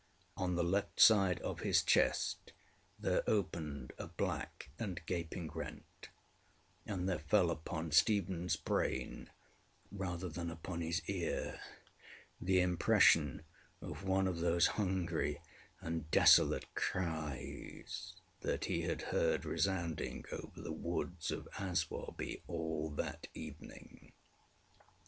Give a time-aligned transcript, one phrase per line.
[0.35, 2.53] On the left side of his chest
[2.97, 6.09] there opened a black and gaping rent;
[6.87, 9.29] and there fell upon StephenŌĆÖs brain,
[9.91, 11.59] rather than upon his ear,
[12.41, 13.43] the impression
[13.79, 15.39] of one of those hungry
[15.81, 23.27] and desolate cries that he had heard resounding over the woods of Aswarby all that
[23.35, 24.13] evening.